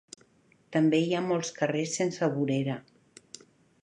[0.75, 2.79] També hi ha molts carrers sense vorera.